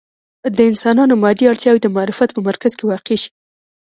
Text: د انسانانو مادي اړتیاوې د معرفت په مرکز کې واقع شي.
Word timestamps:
د 0.57 0.59
انسانانو 0.71 1.13
مادي 1.23 1.45
اړتیاوې 1.51 1.79
د 1.83 1.87
معرفت 1.95 2.29
په 2.33 2.41
مرکز 2.47 2.71
کې 2.77 2.87
واقع 2.91 3.17
شي. 3.21 3.29